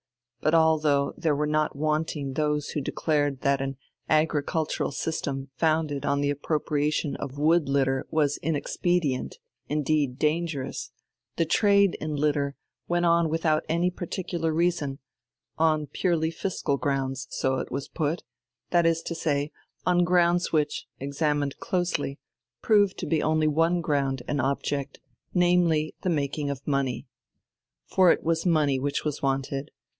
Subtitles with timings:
[0.39, 3.77] But although there were not wanting those who declared that an
[4.09, 9.37] agricultural system founded on the appropriation of wood litter was inexpedient,
[9.67, 10.89] indeed dangerous,
[11.35, 12.55] the trade in litter
[12.87, 14.97] went on without any particular reason,
[15.59, 18.23] on purely fiscal grounds, so it was put
[18.71, 19.51] that is to say,
[19.85, 22.17] on grounds which, examined closely,
[22.63, 24.99] proved to be only one ground and object,
[25.35, 27.05] namely, the making of money.
[27.85, 29.69] For it was money which was wanted.